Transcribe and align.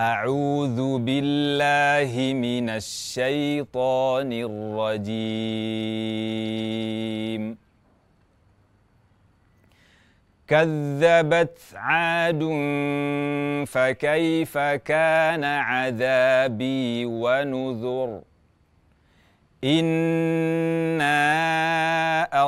أعوذ 0.00 0.98
بالله 0.98 2.32
من 2.32 2.70
الشيطان 2.70 4.32
الرجيم. 4.32 5.20
كذبت 10.48 11.58
عاد 11.74 12.42
فكيف 13.68 14.58
كان 14.58 15.44
عذابي 15.44 17.04
ونذر؟ 17.04 18.20
انا 19.64 21.10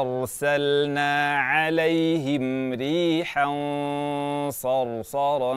ارسلنا 0.01 1.39
عليهم 1.39 2.73
ريحا 2.73 3.47
صرصرا 4.51 5.55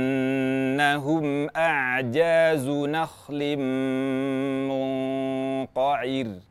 اعجاز 1.56 2.70
نخل 2.70 3.58
منقعر 4.68 6.51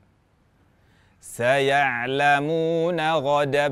سيعلمون 1.21 3.13
غدا 3.13 3.67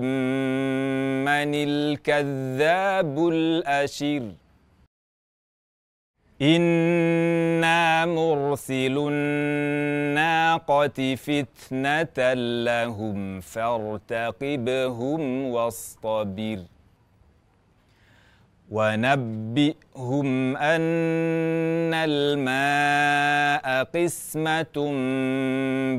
من 1.26 1.52
الكذاب 1.56 3.28
الأشر. 3.28 4.32
إنا 6.42 8.06
مرسل 8.06 9.10
الناقة 9.12 11.16
فتنة 11.16 12.34
لهم 12.64 13.42
فارتقبهم 13.42 15.46
واصطبر. 15.46 16.60
ونبئهم 18.72 20.58
أن 20.58 21.94
الماء 21.94 23.84
قسمة 23.84 24.92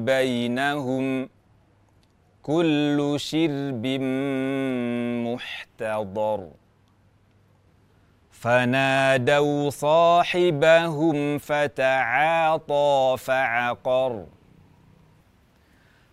بينهم. 0.04 1.28
كل 2.42 3.14
شرب 3.18 3.86
محتضر. 5.26 6.48
فنادوا 8.30 9.70
صاحبهم 9.70 11.38
فتعاطى 11.38 13.14
فعقر. 13.18 14.26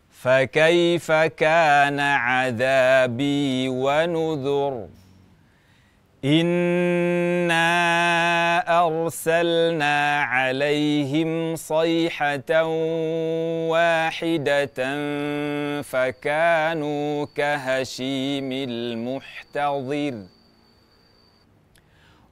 فكيف 0.09 1.11
كان 1.11 1.99
عذابي 1.99 3.69
ونذر؟ 3.69 4.87
انا 6.25 7.57
ارسلنا 8.85 10.21
عليهم 10.21 11.55
صيحه 11.55 12.63
واحدة 13.69 14.65
فكانوا 15.81 17.25
كهشيم 17.35 18.51
المحتضر 18.51 20.23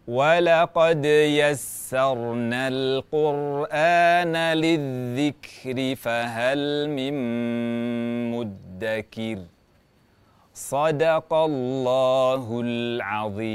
ولقد 0.07 1.05
يسرنا 1.05 2.67
القران 2.67 4.35
للذكر 4.57 5.95
فهل 5.95 6.89
من 6.89 7.13
مدكر 8.31 9.54
صدق 10.55 11.33
الله 11.33 12.61
العظيم. 12.63 13.45